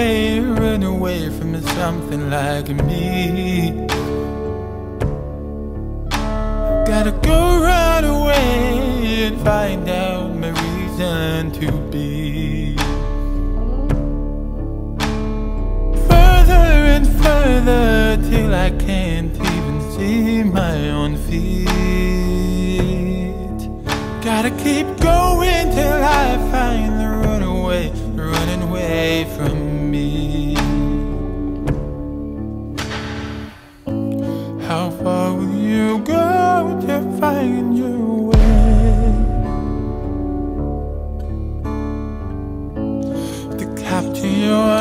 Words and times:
run 0.00 0.82
away 0.82 1.28
from 1.28 1.60
something 1.60 2.30
like 2.30 2.68
me. 2.68 3.86
Gotta 6.90 7.12
go 7.22 7.60
right 7.62 8.04
away 8.04 9.26
and 9.26 9.40
find 9.42 9.88
out 9.88 10.34
my 10.34 10.50
reason 10.50 11.52
to 11.52 11.70
be. 11.90 12.76
Further 16.08 16.66
and 16.96 17.06
further 17.22 18.16
till 18.30 18.54
I 18.54 18.70
can't 18.70 19.34
even 19.34 19.80
see 19.92 20.42
my 20.44 20.90
own 20.90 21.16
feet. 21.16 21.68
Gotta 24.24 24.50
keep 24.50 24.86
going 25.00 25.70
till 25.76 26.02
I 26.02 26.38
find 26.50 26.89
How 34.70 34.88
far 34.88 35.34
will 35.34 35.52
you 35.52 35.98
go 35.98 36.78
to 36.86 37.18
find 37.18 37.76
your 37.76 38.30
way? 38.30 39.10
To 43.58 43.64
capture 43.74 44.28
your 44.28 44.79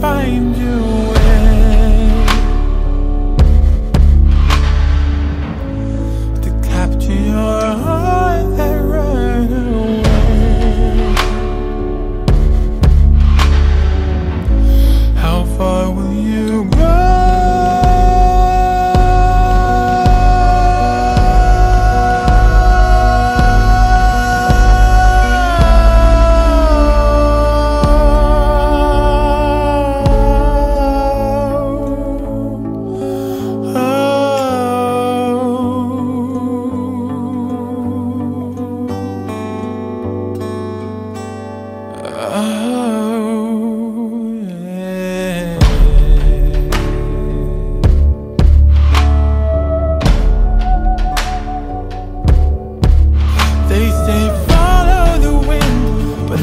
find 0.00 0.56
you. 0.56 0.89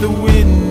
the 0.00 0.10
wind. 0.10 0.65